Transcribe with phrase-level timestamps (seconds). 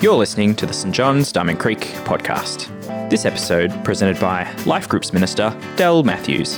[0.00, 2.70] You're listening to the St John's Diamond Creek podcast.
[3.10, 6.56] This episode presented by Life Group's Minister, Delle Matthews.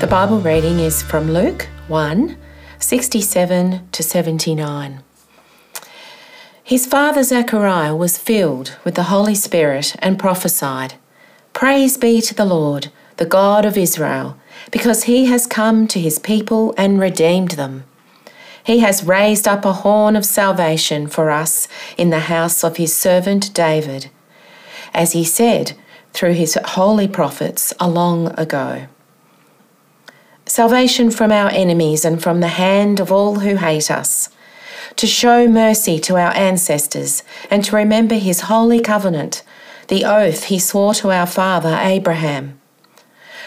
[0.00, 2.36] The Bible reading is from Luke 1
[2.80, 5.00] 67 to 79.
[6.64, 10.94] His father Zechariah was filled with the Holy Spirit and prophesied
[11.52, 14.36] Praise be to the Lord, the God of Israel,
[14.70, 17.84] because he has come to his people and redeemed them.
[18.64, 22.94] He has raised up a horn of salvation for us in the house of his
[22.94, 24.10] servant David,
[24.94, 25.72] as he said
[26.12, 28.86] through his holy prophets a long ago
[30.52, 34.28] salvation from our enemies and from the hand of all who hate us,
[34.96, 39.42] to show mercy to our ancestors and to remember his holy covenant,
[39.92, 42.58] the oath he swore to our father Abraham,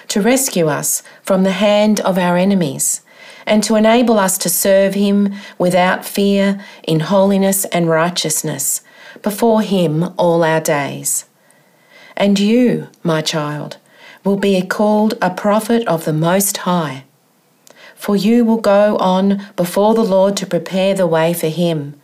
[0.07, 3.01] to rescue us from the hand of our enemies,
[3.47, 8.81] and to enable us to serve him without fear in holiness and righteousness
[9.23, 11.25] before him all our days.
[12.15, 13.77] And you, my child,
[14.23, 17.05] will be called a prophet of the Most High.
[17.95, 21.99] For you will go on before the Lord to prepare the way for him,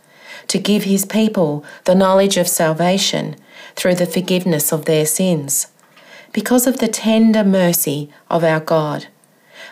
[0.48, 3.36] to give his people the knowledge of salvation
[3.76, 5.68] through the forgiveness of their sins,
[6.32, 9.06] because of the tender mercy of our God,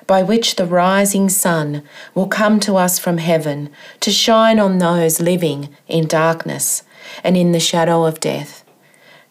[0.07, 1.83] by which the rising sun
[2.15, 3.71] will come to us from heaven
[4.01, 6.83] to shine on those living in darkness
[7.25, 8.65] and in the shadow of death,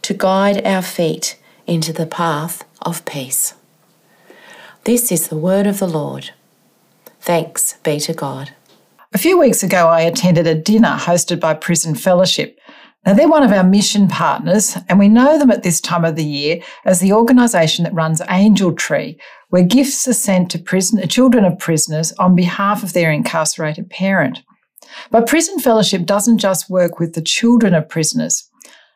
[0.01, 3.53] to guide our feet into the path of peace.
[4.85, 6.31] This is the word of the Lord.
[7.19, 8.53] Thanks be to God.
[9.13, 12.59] A few weeks ago, I attended a dinner hosted by Prison Fellowship.
[13.05, 16.15] Now, they're one of our mission partners, and we know them at this time of
[16.15, 19.17] the year as the organisation that runs Angel Tree,
[19.49, 24.39] where gifts are sent to prison, children of prisoners on behalf of their incarcerated parent.
[25.11, 28.49] But Prison Fellowship doesn't just work with the children of prisoners.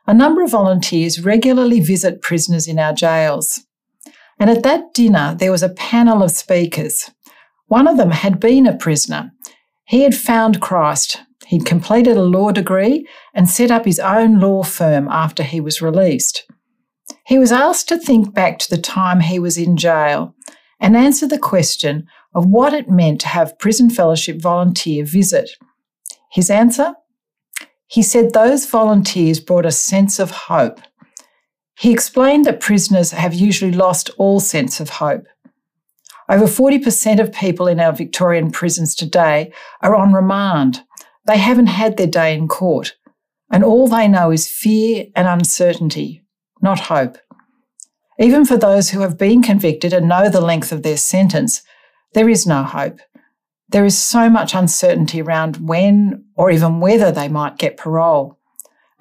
[0.06, 3.62] A number of volunteers regularly visit prisoners in our jails.
[4.40, 7.10] And at that dinner, there was a panel of speakers.
[7.68, 9.32] One of them had been a prisoner.
[9.86, 11.22] He had found Christ.
[11.54, 15.84] He'd completed a law degree and set up his own law firm after he was
[15.84, 16.52] released.
[17.28, 20.34] He was asked to think back to the time he was in jail
[20.80, 25.52] and answer the question of what it meant to have Prison Fellowship volunteer visit.
[26.32, 26.96] His answer?
[27.86, 30.80] He said those volunteers brought a sense of hope.
[31.78, 35.28] He explained that prisoners have usually lost all sense of hope.
[36.28, 39.54] Over 40% of people in our Victorian prisons today
[39.84, 40.82] are on remand.
[41.26, 42.96] They haven't had their day in court,
[43.52, 46.24] and all they know is fear and uncertainty,
[46.62, 47.18] not hope.
[48.20, 51.62] Even for those who have been convicted and know the length of their sentence,
[52.14, 53.00] there is no hope.
[53.70, 58.38] There is so much uncertainty around when or even whether they might get parole.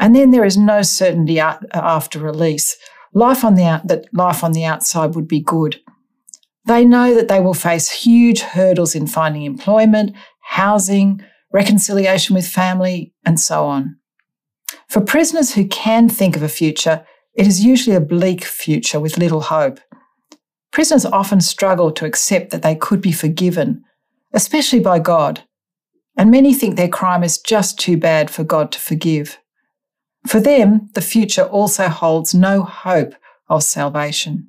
[0.00, 2.76] And then there is no certainty after release.
[3.12, 5.80] Life on the out, that life on the outside would be good.
[6.64, 11.22] They know that they will face huge hurdles in finding employment, housing,
[11.52, 13.96] reconciliation with family, and so on.
[14.88, 17.04] For prisoners who can think of a future,
[17.34, 19.80] it is usually a bleak future with little hope.
[20.70, 23.84] Prisoners often struggle to accept that they could be forgiven,
[24.32, 25.42] especially by God,
[26.16, 29.38] and many think their crime is just too bad for God to forgive.
[30.26, 33.14] For them, the future also holds no hope
[33.48, 34.48] of salvation.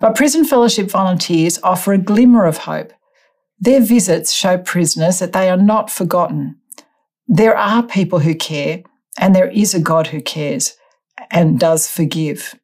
[0.00, 2.92] But Prison Fellowship volunteers offer a glimmer of hope.
[3.62, 6.56] Their visits show prisoners that they are not forgotten.
[7.28, 8.82] There are people who care,
[9.20, 10.74] and there is a God who cares
[11.30, 12.56] and does forgive.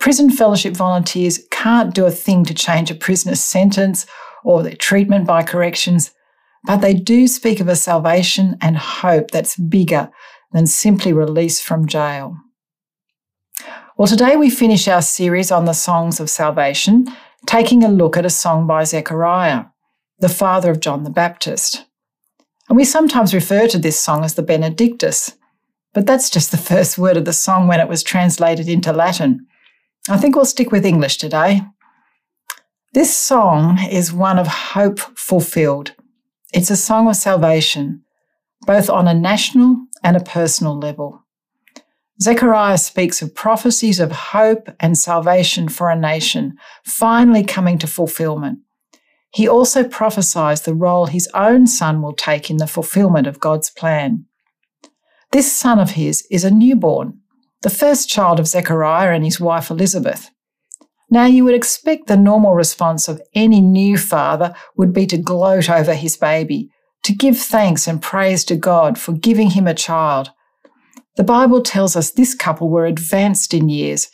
[0.00, 4.04] Prison Fellowship volunteers can't do a thing to change a prisoner's sentence
[4.42, 6.10] or their treatment by corrections,
[6.64, 10.10] but they do speak of a salvation and hope that's bigger
[10.50, 12.36] than simply release from jail.
[13.96, 17.06] Well, today we finish our series on the songs of salvation,
[17.46, 19.66] taking a look at a song by Zechariah,
[20.22, 21.84] the father of John the Baptist.
[22.68, 25.36] And we sometimes refer to this song as the Benedictus,
[25.92, 29.46] but that's just the first word of the song when it was translated into Latin.
[30.08, 31.62] I think we'll stick with English today.
[32.94, 35.92] This song is one of hope fulfilled.
[36.54, 38.04] It's a song of salvation,
[38.64, 41.24] both on a national and a personal level.
[42.20, 48.60] Zechariah speaks of prophecies of hope and salvation for a nation finally coming to fulfillment.
[49.32, 53.70] He also prophesies the role his own son will take in the fulfillment of God's
[53.70, 54.26] plan.
[55.32, 57.18] This son of his is a newborn.
[57.62, 60.30] the first child of Zechariah and his wife Elizabeth.
[61.08, 65.70] Now, you would expect the normal response of any new father would be to gloat
[65.70, 66.70] over his baby,
[67.04, 70.30] to give thanks and praise to God for giving him a child.
[71.16, 74.08] The Bible tells us this couple were advanced in years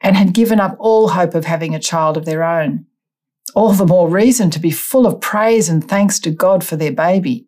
[0.00, 2.86] and had given up all hope of having a child of their own.
[3.54, 6.92] All the more reason to be full of praise and thanks to God for their
[6.92, 7.46] baby.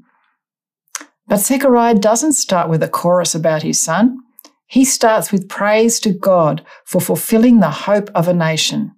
[1.26, 4.18] But Zechariah doesn't start with a chorus about his son.
[4.66, 8.92] He starts with praise to God for fulfilling the hope of a nation.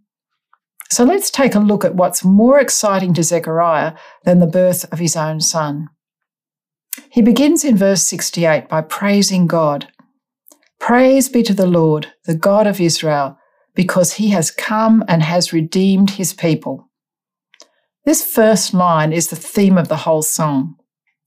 [0.90, 3.94] So let's take a look at what's more exciting to Zechariah
[4.24, 5.88] than the birth of his own son.
[7.10, 9.88] He begins in verse 68 by praising God.
[10.80, 13.38] Praise be to the Lord, the God of Israel,
[13.74, 16.89] because he has come and has redeemed his people.
[18.04, 20.76] This first line is the theme of the whole song.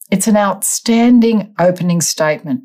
[0.10, 2.62] It's an outstanding opening statement.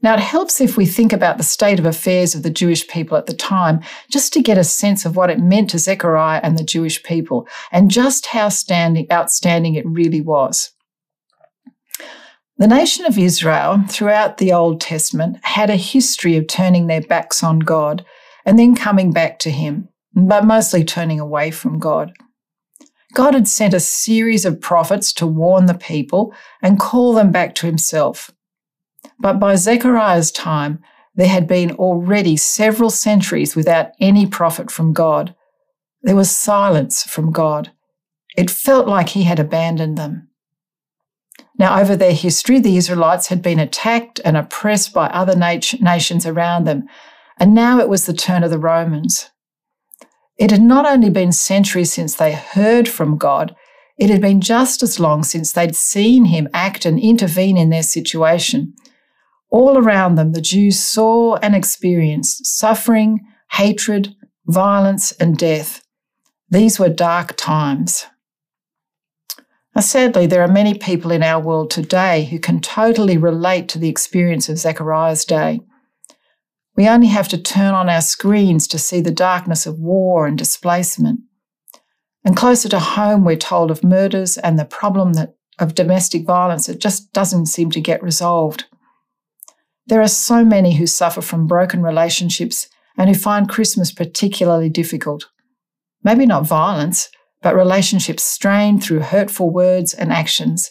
[0.00, 3.16] Now, it helps if we think about the state of affairs of the Jewish people
[3.16, 3.80] at the time,
[4.10, 7.48] just to get a sense of what it meant to Zechariah and the Jewish people,
[7.72, 10.70] and just how standing, outstanding it really was.
[12.58, 17.42] The nation of Israel, throughout the Old Testament, had a history of turning their backs
[17.42, 18.04] on God
[18.46, 22.12] and then coming back to Him, but mostly turning away from God.
[23.14, 27.54] God had sent a series of prophets to warn the people and call them back
[27.56, 28.30] to Himself.
[29.18, 30.82] But by Zechariah's time,
[31.14, 35.34] there had been already several centuries without any prophet from God.
[36.02, 37.72] There was silence from God.
[38.36, 40.28] It felt like he had abandoned them.
[41.58, 46.24] Now, over their history, the Israelites had been attacked and oppressed by other nat- nations
[46.24, 46.88] around them,
[47.36, 49.30] and now it was the turn of the Romans.
[50.38, 53.54] It had not only been centuries since they heard from God,
[53.98, 57.82] it had been just as long since they'd seen him act and intervene in their
[57.82, 58.74] situation.
[59.50, 63.20] All around them, the Jews saw and experienced suffering,
[63.52, 64.14] hatred,
[64.46, 65.82] violence, and death.
[66.48, 68.06] These were dark times.
[69.74, 73.78] Now, sadly, there are many people in our world today who can totally relate to
[73.78, 75.60] the experience of Zechariah's day.
[76.78, 80.38] We only have to turn on our screens to see the darkness of war and
[80.38, 81.22] displacement.
[82.24, 86.68] And closer to home, we're told of murders and the problem that, of domestic violence
[86.68, 88.66] that just doesn't seem to get resolved.
[89.88, 95.26] There are so many who suffer from broken relationships and who find Christmas particularly difficult.
[96.04, 97.10] Maybe not violence,
[97.42, 100.70] but relationships strained through hurtful words and actions,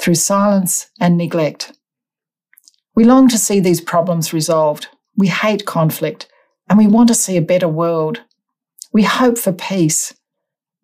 [0.00, 1.70] through silence and neglect.
[2.96, 4.88] We long to see these problems resolved.
[5.16, 6.28] We hate conflict
[6.68, 8.22] and we want to see a better world.
[8.92, 10.14] We hope for peace.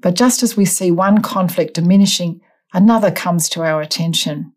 [0.00, 2.40] But just as we see one conflict diminishing,
[2.72, 4.52] another comes to our attention.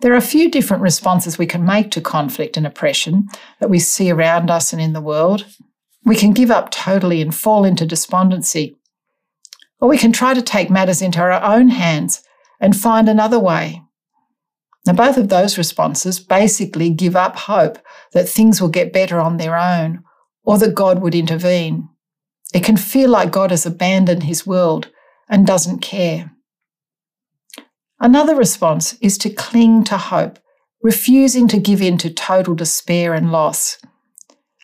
[0.00, 3.28] There are a few different responses we can make to conflict and oppression
[3.58, 5.46] that we see around us and in the world.
[6.04, 8.76] We can give up totally and fall into despondency.
[9.80, 12.22] Or we can try to take matters into our own hands
[12.60, 13.82] and find another way.
[14.88, 17.78] Now, both of those responses basically give up hope
[18.14, 20.02] that things will get better on their own
[20.44, 21.90] or that God would intervene.
[22.54, 24.90] It can feel like God has abandoned his world
[25.28, 26.32] and doesn't care.
[28.00, 30.38] Another response is to cling to hope,
[30.82, 33.76] refusing to give in to total despair and loss.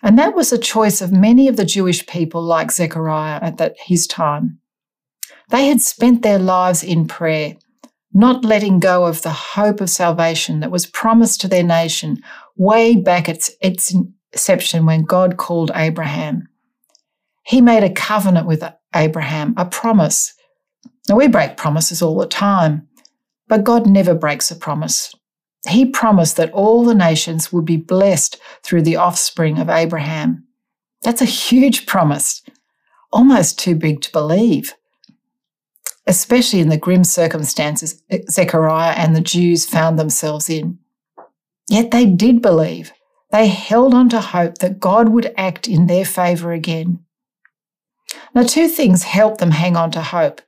[0.03, 3.77] And that was a choice of many of the Jewish people like Zechariah at that,
[3.79, 4.59] his time.
[5.51, 7.57] They had spent their lives in prayer,
[8.15, 12.23] not letting go of the hope of salvation that was promised to their nation
[12.57, 13.95] way back at its
[14.33, 16.49] inception when God called Abraham.
[17.45, 20.33] He made a covenant with Abraham, a promise.
[21.09, 22.89] Now, we break promises all the time.
[23.49, 25.15] But God never breaks a promise.
[25.69, 30.47] He promised that all the nations would be blessed through the offspring of Abraham.
[31.03, 32.43] That's a huge promise,
[33.13, 34.75] almost too big to believe,
[36.07, 40.79] especially in the grim circumstances Zechariah and the Jews found themselves in.
[41.69, 42.93] Yet they did believe.
[43.33, 47.01] They held on to hope that God would act in their favour again.
[48.35, 50.41] Now, two things helped them hang on to hope.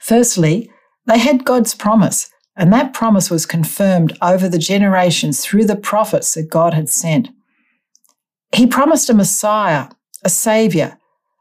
[0.00, 0.70] Firstly,
[1.06, 6.34] they had God's promise, and that promise was confirmed over the generations through the prophets
[6.34, 7.30] that God had sent.
[8.54, 9.88] He promised a Messiah,
[10.24, 10.98] a Saviour,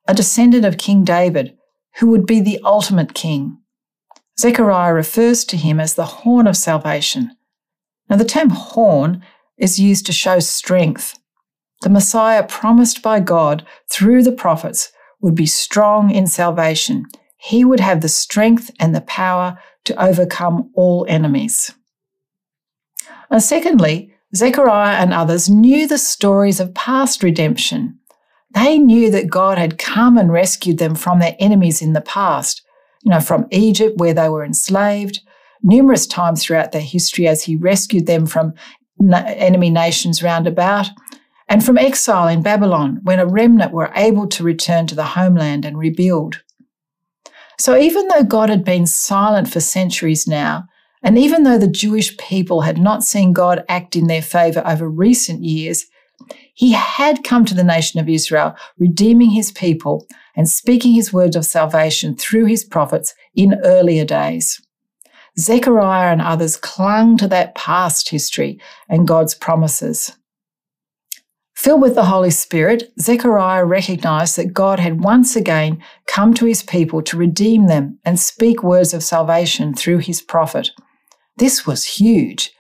[0.08, 1.58] a descendant of King David,
[2.00, 3.58] who would be the ultimate king.
[4.40, 7.36] Zechariah refers to him as the horn of salvation.
[8.10, 9.24] Now, the term horn
[9.58, 11.20] is used to show strength.
[11.82, 14.92] The Messiah promised by God through the prophets
[15.22, 17.06] would be strong in salvation
[17.42, 21.74] he would have the strength and the power to overcome all enemies.
[23.32, 27.99] And secondly, Zechariah and others knew the stories of past redemption.
[28.52, 32.64] They knew that God had come and rescued them from their enemies in the past,
[33.04, 35.22] you know, from Egypt where they were enslaved,
[35.62, 38.54] numerous times throughout their history as he rescued them from
[39.02, 40.90] enemy nations round about,
[41.48, 45.66] and from exile in Babylon when a remnant were able to return to the homeland
[45.66, 46.42] and rebuild.
[47.60, 50.66] So even though God had been silent for centuries now,
[51.02, 54.90] and even though the Jewish people had not seen God act in their favour over
[54.90, 55.86] recent years,
[56.60, 61.38] he had come to the nation of Israel, redeeming his people and speaking his words
[61.38, 64.62] of salvation through his prophets in earlier days.
[65.40, 70.18] Zechariah and others clung to that past history and God's promises.
[71.56, 76.62] Filled with the Holy Spirit, Zechariah recognized that God had once again come to his
[76.62, 80.72] people to redeem them and speak words of salvation through his prophet.
[81.38, 82.52] This was huge.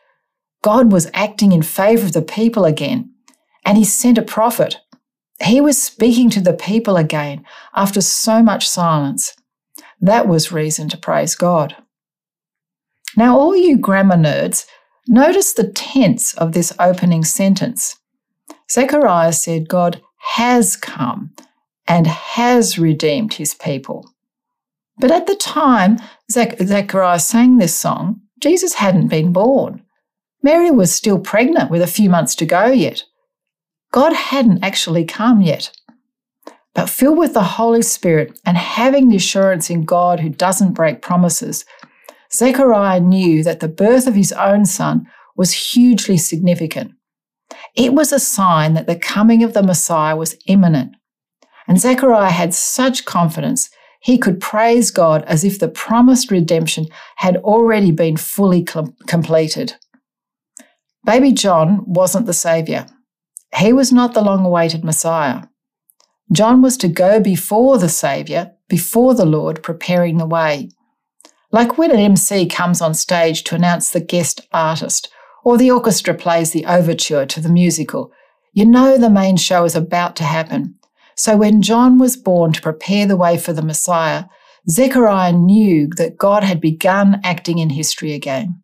[0.64, 3.14] God was acting in favor of the people again,
[3.66, 4.78] and he sent a prophet.
[5.42, 9.36] He was speaking to the people again after so much silence.
[10.02, 11.76] That was reason to praise God.
[13.16, 14.66] Now, all you grammar nerds,
[15.08, 17.98] notice the tense of this opening sentence.
[18.72, 20.02] Zechariah said God
[20.36, 21.34] has come
[21.88, 24.14] and has redeemed his people.
[24.98, 25.98] But at the time
[26.32, 29.84] Zechariah sang this song, Jesus hadn't been born.
[30.44, 33.04] Mary was still pregnant with a few months to go yet.
[33.92, 35.72] God hadn't actually come yet.
[36.76, 41.02] But filled with the Holy Spirit and having the assurance in God who doesn't break
[41.02, 41.66] promises,
[42.32, 46.92] Zechariah knew that the birth of his own son was hugely significant.
[47.76, 50.96] It was a sign that the coming of the Messiah was imminent.
[51.68, 53.70] And Zechariah had such confidence
[54.02, 59.76] he could praise God as if the promised redemption had already been fully com- completed.
[61.06, 62.86] Baby John wasn't the Saviour.
[63.56, 65.44] He was not the long awaited Messiah.
[66.32, 70.70] John was to go before the Saviour, before the Lord, preparing the way.
[71.52, 75.10] Like when an MC comes on stage to announce the guest artist,
[75.44, 78.12] or the orchestra plays the overture to the musical,
[78.54, 80.76] you know the main show is about to happen.
[81.16, 84.26] So when John was born to prepare the way for the Messiah,
[84.70, 88.62] Zechariah knew that God had begun acting in history again.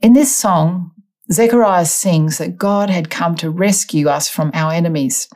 [0.00, 0.92] In this song,
[1.32, 5.28] Zechariah sings that God had come to rescue us from our enemies.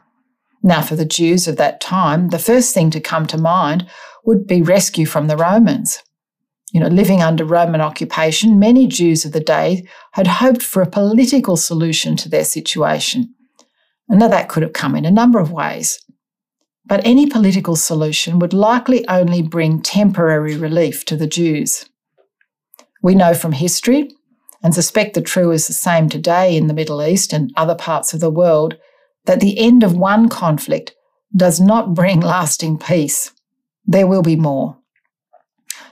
[0.62, 3.86] Now, for the Jews of that time, the first thing to come to mind
[4.24, 6.02] would be rescue from the Romans.
[6.72, 10.90] You know, living under Roman occupation, many Jews of the day had hoped for a
[10.90, 13.34] political solution to their situation.
[14.08, 16.00] And now that could have come in a number of ways.
[16.84, 21.86] But any political solution would likely only bring temporary relief to the Jews.
[23.02, 24.10] We know from history,
[24.66, 28.12] and suspect the true is the same today in the Middle East and other parts
[28.12, 28.76] of the world,
[29.26, 30.92] that the end of one conflict
[31.36, 33.30] does not bring lasting peace.
[33.84, 34.76] There will be more.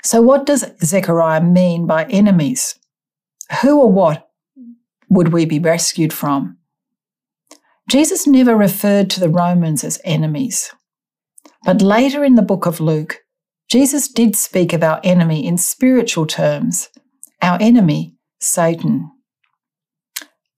[0.02, 2.76] So, what does Zechariah mean by enemies?
[3.62, 4.28] Who or what
[5.08, 6.58] would we be rescued from?
[7.88, 10.72] Jesus never referred to the Romans as enemies.
[11.64, 13.20] But later in the book of Luke,
[13.70, 16.88] Jesus did speak of our enemy in spiritual terms.
[17.40, 18.13] Our enemy,
[18.44, 19.10] Satan.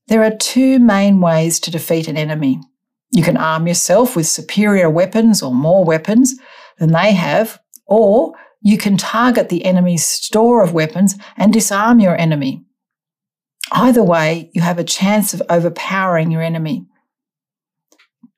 [0.08, 2.60] There are two main ways to defeat an enemy.
[3.10, 6.34] You can arm yourself with superior weapons or more weapons
[6.78, 12.16] than they have, or you can target the enemy's store of weapons and disarm your
[12.20, 12.64] enemy.
[13.72, 16.86] Either way, you have a chance of overpowering your enemy.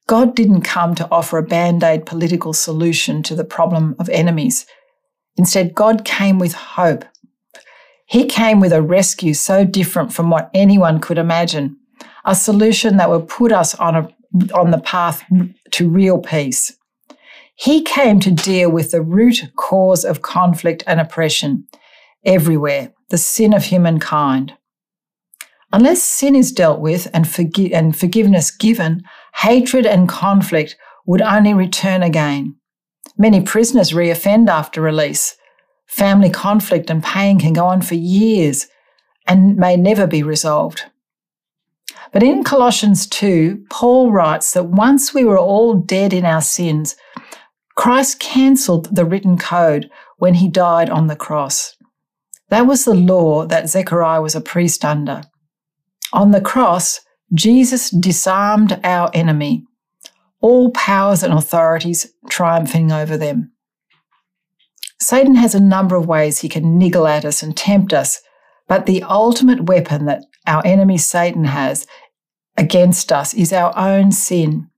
[0.07, 4.65] God didn't come to offer a band aid political solution to the problem of enemies.
[5.37, 7.05] Instead, God came with hope.
[8.09, 11.77] He came with a rescue so different from what anyone could imagine,
[12.25, 14.09] a solution that would put us on, a,
[14.55, 15.23] on the path
[15.73, 16.73] to real peace.
[17.55, 21.67] He came to deal with the root cause of conflict and oppression
[22.25, 24.55] everywhere, the sin of humankind.
[25.71, 29.03] Unless sin is dealt with and, forgi- and forgiveness given,
[29.35, 32.57] hatred and conflict would only return again.
[33.19, 35.37] Many prisoners reoffend after release.
[35.89, 38.69] Family conflict and pain can go on for years
[39.27, 40.85] and may never be resolved.
[42.13, 46.97] But in Colossians 2, Paul writes that once we were all dead in our sins,
[47.77, 51.75] Christ cancelled the written code when he died on the cross.
[52.49, 55.23] That was the law that Zechariah was a priest under.
[56.13, 57.01] On the cross,
[57.35, 59.65] Jesus disarmed our enemy,
[60.41, 63.53] all powers and authorities triumphing over them.
[65.01, 68.21] Satan has a number of ways he can niggle at us and tempt us,
[68.67, 71.87] But the ultimate weapon that our enemy Satan has
[72.57, 74.69] against us is our own sin.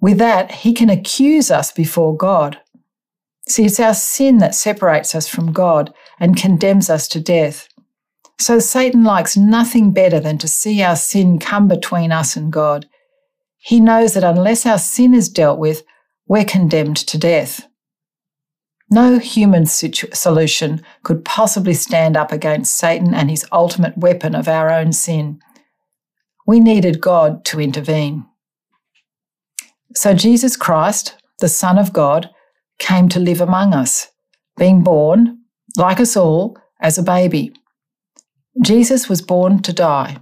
[0.00, 2.60] With that, he can accuse us before God.
[3.48, 7.68] See, it's our sin that separates us from God and condemns us to death.
[8.38, 12.86] So Satan likes nothing better than to see our sin come between us and God.
[13.56, 15.82] He knows that unless our sin is dealt with,
[16.28, 17.66] we're condemned to death.
[18.90, 24.48] No human situ- solution could possibly stand up against Satan and his ultimate weapon of
[24.48, 25.40] our own sin.
[26.46, 28.26] We needed God to intervene.
[29.94, 32.30] So Jesus Christ, the Son of God,
[32.78, 34.08] came to live among us,
[34.56, 35.38] being born,
[35.76, 37.52] like us all, as a baby.
[38.62, 40.18] Jesus was born to die.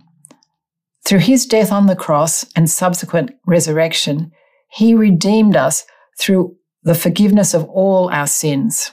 [1.06, 4.32] Through his death on the cross and subsequent resurrection,
[4.70, 5.84] he redeemed us
[6.18, 8.92] through the forgiveness of all our sins.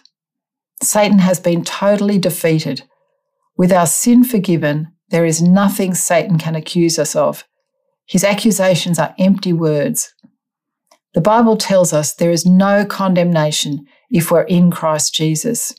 [0.82, 2.84] Satan has been totally defeated.
[3.58, 7.44] With our sin forgiven, there is nothing Satan can accuse us of.
[8.08, 10.14] His accusations are empty words.
[11.14, 15.74] The Bible tells us there is no condemnation if we're in Christ Jesus.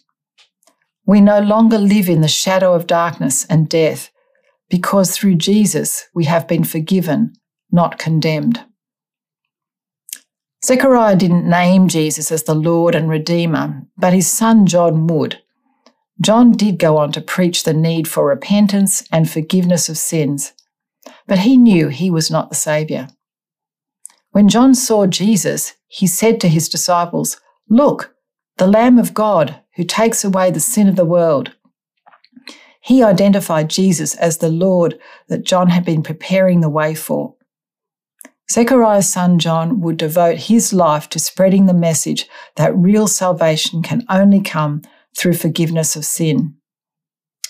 [1.07, 4.11] We no longer live in the shadow of darkness and death
[4.69, 7.33] because through Jesus we have been forgiven,
[7.71, 8.65] not condemned.
[10.65, 15.41] Zechariah didn't name Jesus as the Lord and Redeemer, but his son John would.
[16.21, 20.53] John did go on to preach the need for repentance and forgiveness of sins,
[21.27, 23.09] but he knew he was not the Saviour.
[24.31, 28.15] When John saw Jesus, he said to his disciples, Look,
[28.59, 31.55] the Lamb of God who takes away the sin of the world.
[32.81, 37.35] He identified Jesus as the Lord that John had been preparing the way for.
[38.51, 44.05] Zechariah's son John would devote his life to spreading the message that real salvation can
[44.09, 44.83] only come
[45.17, 46.55] through forgiveness of sin.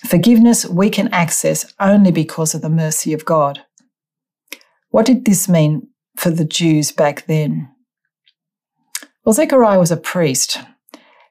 [0.07, 3.63] Forgiveness we can access only because of the mercy of God.
[4.91, 7.71] What did this mean for the Jews back then?
[9.25, 10.59] Well, Zechariah was a priest.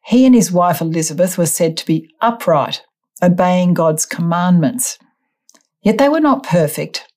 [0.05, 2.81] He and his wife Elizabeth were said to be upright,
[3.21, 4.97] obeying God's commandments.
[5.83, 7.10] Yet they were not perfect,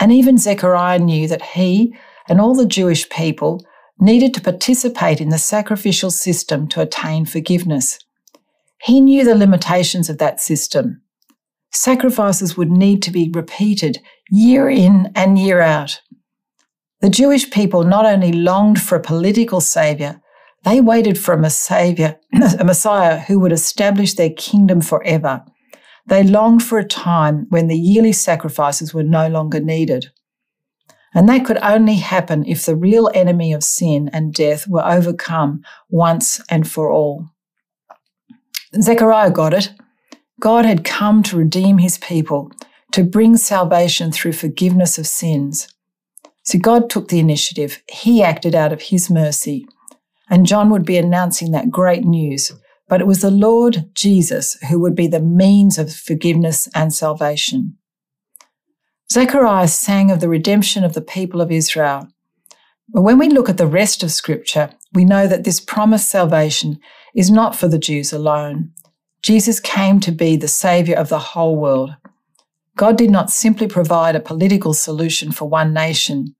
[0.00, 1.94] and even Zechariah knew that he
[2.28, 3.64] and all the Jewish people
[4.00, 7.98] needed to participate in the sacrificial system to attain forgiveness.
[8.82, 11.02] He knew the limitations of that system.
[11.70, 16.00] Sacrifices would need to be repeated year in and year out.
[17.00, 20.20] The Jewish people not only longed for a political saviour,
[20.64, 22.18] they waited for a savior,
[22.58, 25.44] a Messiah who would establish their kingdom forever.
[26.10, 30.10] They longed for a time when the yearly sacrifices were no longer needed.
[31.14, 35.62] And that could only happen if the real enemy of sin and death were overcome
[35.88, 37.30] once and for all.
[38.74, 39.72] Zechariah got it.
[40.40, 42.50] God had come to redeem his people,
[42.90, 45.72] to bring salvation through forgiveness of sins.
[46.42, 47.84] So God took the initiative.
[47.88, 49.64] He acted out of his mercy.
[50.28, 52.50] And John would be announcing that great news
[52.90, 57.78] but it was the Lord Jesus who would be the means of forgiveness and salvation.
[59.12, 62.08] Zechariah sang of the redemption of the people of Israel.
[62.88, 66.80] But when we look at the rest of Scripture, we know that this promised salvation
[67.14, 68.72] is not for the Jews alone.
[69.22, 71.94] Jesus came to be the Saviour of the whole world.
[72.76, 76.34] God did not simply provide a political solution for one nation.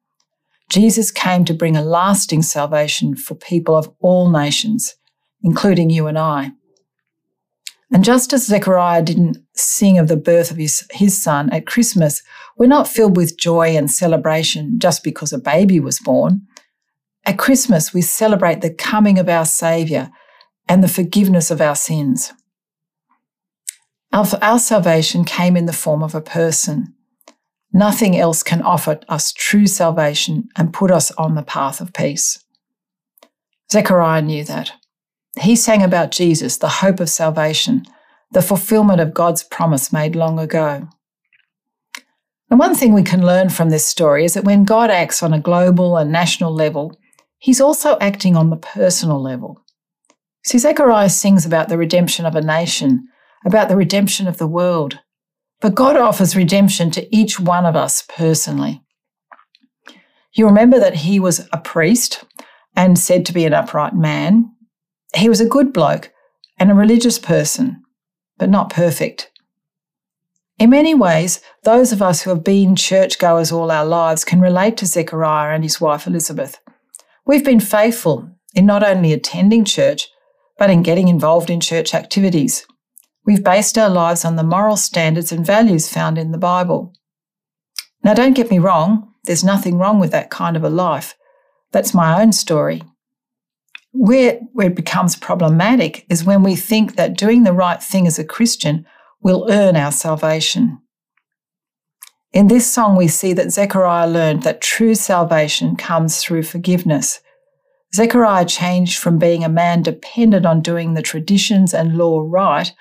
[0.69, 4.97] Jesus came to bring a lasting salvation for people of all nations
[5.43, 6.53] including you and I.
[7.93, 12.23] And just as Zechariah didn't sing of the birth of his, his son at Christmas,
[12.57, 16.43] we're not filled with joy and celebration just because a baby was born.
[17.27, 20.11] At Christmas, we celebrate the coming of our Saviour
[20.69, 22.33] and the forgiveness of our sins.
[24.13, 26.95] Our, our salvation came in the form of a person.
[27.73, 32.45] Nothing else can offer us true salvation and put us on the path of peace.
[33.71, 34.73] Zechariah knew that.
[35.41, 37.85] He sang about Jesus, the hope of salvation,
[38.33, 40.89] the fulfillment of God's promise made long ago.
[42.51, 45.33] And one thing we can learn from this story is that when God acts on
[45.33, 46.99] a global and national level,
[47.39, 49.65] he's also acting on the personal level.
[50.45, 53.09] See, Zechariah sings about the redemption of a nation,
[53.47, 54.99] about the redemption of the world.
[55.61, 58.83] But God offers redemption to each one of us personally.
[60.33, 62.25] You remember that he was a priest
[62.75, 64.51] and said to be an upright man.
[65.15, 66.13] He was a good bloke
[66.59, 67.83] and a religious person,
[68.39, 69.31] but not perfect.
[70.59, 74.77] In many ways, those of us who have been churchgoers all our lives can relate
[74.77, 76.61] to Zechariah and his wife Elizabeth.
[77.27, 80.09] We've been faithful in not only attending church,
[80.59, 82.67] but in getting involved in church activities.
[83.25, 86.93] We've based our lives on the moral standards and values found in the Bible.
[88.05, 91.17] Now, don't get me wrong, there's nothing wrong with that kind of a life.
[91.73, 92.83] That's my own story.
[93.93, 98.19] Where, where it becomes problematic is when we think that doing the right thing as
[98.19, 98.87] a Christian
[99.21, 100.79] will earn our salvation.
[102.33, 107.21] In this song, we see that Zechariah learned that true salvation comes through forgiveness.
[107.93, 112.73] Zechariah changed from being a man dependent on doing the traditions and law right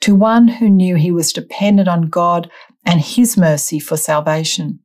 [0.00, 2.50] to one who knew he was dependent on God
[2.86, 4.80] and his mercy for salvation.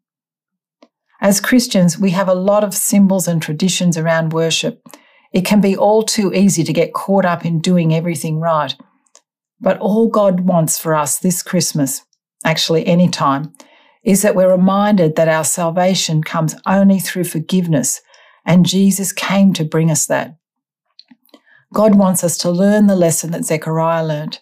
[1.22, 4.82] As Christians, we have a lot of symbols and traditions around worship.
[5.32, 8.76] It can be all too easy to get caught up in doing everything right.
[9.62, 12.04] But all God wants for us this Christmas,
[12.44, 13.54] actually any time,
[14.04, 18.02] is that we're reminded that our salvation comes only through forgiveness,
[18.46, 20.36] and Jesus came to bring us that.
[21.74, 24.39] God wants us to learn the lesson that Zechariah learned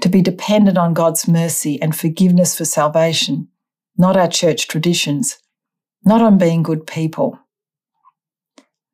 [0.00, 3.48] to be dependent on God's mercy and forgiveness for salvation,
[3.96, 5.38] not our church traditions,
[6.04, 7.38] not on being good people.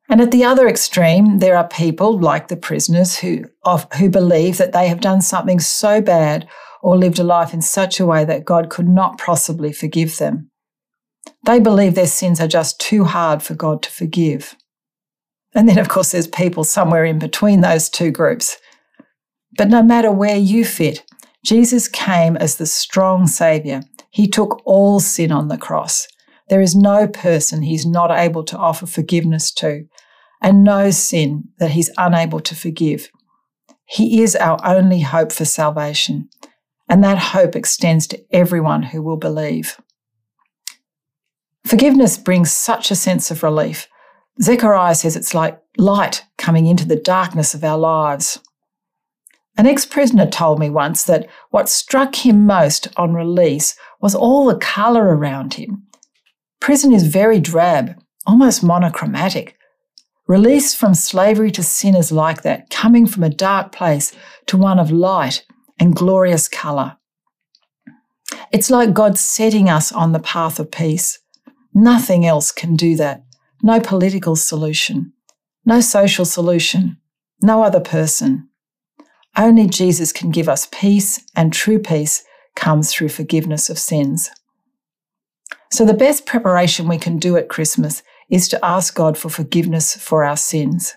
[0.09, 4.57] And at the other extreme, there are people like the prisoners who, of, who believe
[4.57, 6.47] that they have done something so bad
[6.81, 10.49] or lived a life in such a way that God could not possibly forgive them.
[11.45, 14.55] They believe their sins are just too hard for God to forgive.
[15.53, 18.57] And then, of course, there's people somewhere in between those two groups.
[19.57, 21.03] But no matter where you fit,
[21.45, 23.81] Jesus came as the strong Saviour.
[24.09, 26.07] He took all sin on the cross.
[26.49, 29.85] There is no person he's not able to offer forgiveness to,
[30.41, 33.09] and no sin that he's unable to forgive.
[33.85, 36.29] He is our only hope for salvation,
[36.87, 39.79] and that hope extends to everyone who will believe.
[41.65, 43.87] Forgiveness brings such a sense of relief.
[44.41, 48.39] Zechariah says it's like light coming into the darkness of our lives.
[49.57, 54.45] An ex prisoner told me once that what struck him most on release was all
[54.45, 55.85] the colour around him.
[56.59, 57.95] Prison is very drab,
[58.27, 59.57] almost monochromatic.
[60.27, 64.11] Release from slavery to sin is like that, coming from a dark place
[64.45, 65.45] to one of light
[65.79, 66.97] and glorious colour.
[68.51, 71.19] It's like God setting us on the path of peace.
[71.73, 73.23] Nothing else can do that.
[73.63, 75.13] No political solution,
[75.65, 76.97] no social solution,
[77.41, 78.49] no other person.
[79.37, 82.23] Only Jesus can give us peace, and true peace
[82.55, 84.29] comes through forgiveness of sins.
[85.71, 89.95] So, the best preparation we can do at Christmas is to ask God for forgiveness
[89.95, 90.95] for our sins.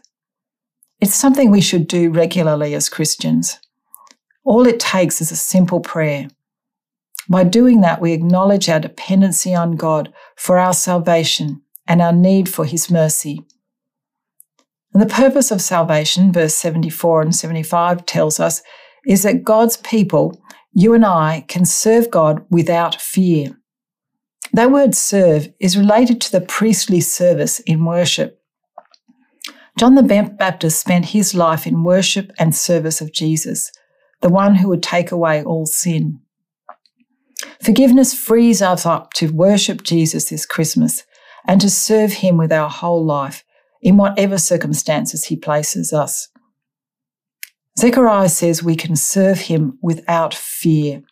[1.01, 3.59] It's something we should do regularly as Christians.
[4.45, 6.29] All it takes is a simple prayer.
[7.29, 12.49] By doing that, we acknowledge our dependency on God for our salvation and our need
[12.49, 13.45] for His mercy.
[14.93, 18.63] And the purpose of salvation, verse 74 and 75 tells us,
[19.07, 20.41] is that God's people,
[20.73, 23.57] you and I, can serve God without fear.
[24.53, 28.43] That word serve is related to the priestly service in worship.
[29.79, 33.73] John the Baptist spent his life in worship and service of Jesus,
[34.21, 36.21] the one who would take away all sin.
[37.63, 41.05] Forgiveness frees us up to worship Jesus this Christmas
[41.47, 43.45] and to serve him with our whole life
[43.81, 46.29] in whatever circumstances he places us.
[47.79, 51.03] Zechariah says we can serve him without fear.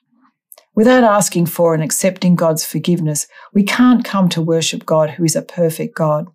[0.74, 5.36] Without asking for and accepting God's forgiveness, we can't come to worship God who is
[5.36, 6.26] a perfect God.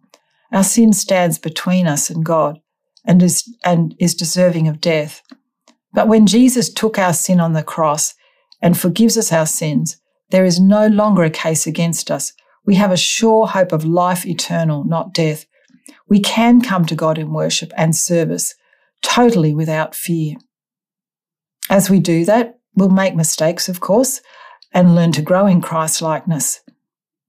[0.52, 2.60] Our sin stands between us and God
[3.06, 5.22] and is, and is deserving of death.
[5.94, 8.14] But when Jesus took our sin on the cross
[8.62, 9.98] and forgives us our sins,
[10.30, 12.34] there is no longer a case against us.
[12.66, 15.46] We have a sure hope of life eternal, not death.
[16.10, 18.56] We can come to God in worship and service
[19.02, 20.36] totally without fear.
[21.70, 24.22] As we do that, we'll make mistakes, of course,
[24.74, 26.62] and learn to grow in Christ likeness.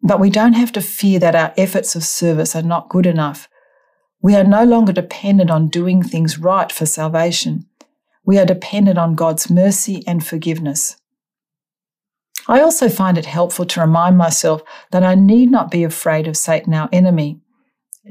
[0.02, 3.48] But we don't have to fear that our efforts of service are not good enough.
[4.20, 7.66] We are no longer dependent on doing things right for salvation.
[8.24, 10.96] We are dependent on God's mercy and forgiveness.
[12.48, 16.36] I also find it helpful to remind myself that I need not be afraid of
[16.36, 17.40] Satan, our enemy.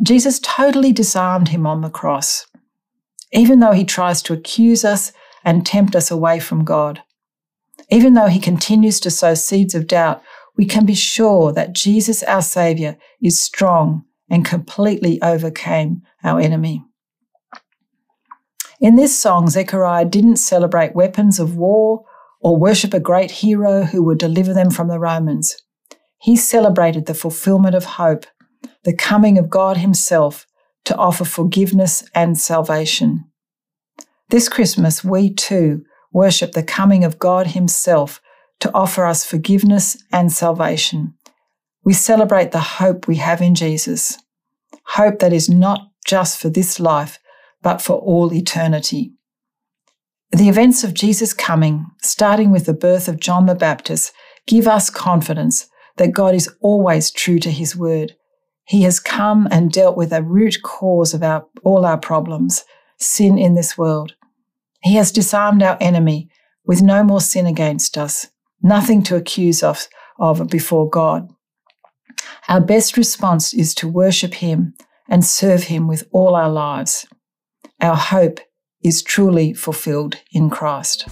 [0.04, 2.48] Jesus totally disarmed him on the cross,
[3.32, 5.14] even though he tries to accuse us
[5.46, 7.02] and tempt us away from God.
[7.90, 10.22] Even though he continues to sow seeds of doubt,
[10.58, 16.84] we can be sure that Jesus, our Saviour, is strong and completely overcame our enemy.
[18.80, 22.04] In this song, Zechariah didn't celebrate weapons of war
[22.42, 25.56] or worship a great hero who would deliver them from the Romans.
[26.20, 28.26] He celebrated the fulfillment of hope
[28.84, 30.46] the coming of God Himself
[30.86, 33.26] to offer forgiveness and salvation.
[34.30, 35.84] This Christmas, we too
[36.16, 38.22] worship the coming of God Himself
[38.62, 41.14] to offer us forgiveness and salvation.
[41.84, 44.18] We celebrate the hope we have in Jesus,
[44.86, 47.20] hope that is not just for this life,
[47.62, 49.12] but for all eternity.
[50.32, 54.14] The events of Jesus' coming, starting with the birth of John the Baptist,
[54.48, 58.16] give us confidence that God is always true to his word.
[58.66, 62.64] He has come and dealt with a root cause of our, all our problems,
[62.98, 64.14] sin in this world.
[64.86, 66.30] He has disarmed our enemy
[66.64, 68.28] with no more sin against us,
[68.62, 71.28] nothing to accuse us of before God.
[72.48, 74.76] Our best response is to worship him
[75.10, 77.08] and serve him with all our lives.
[77.82, 78.40] Our hope
[78.84, 81.08] is truly fulfilled in Christ.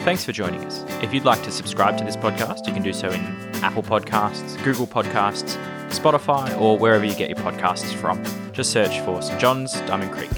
[0.00, 0.84] Thanks for joining us.
[1.00, 3.20] If you'd like to subscribe to this podcast, you can do so in
[3.62, 5.56] Apple Podcasts, Google Podcasts,
[5.90, 8.20] Spotify, or wherever you get your podcasts from.
[8.52, 9.38] Just search for St.
[9.40, 10.30] John's Diamond Creek.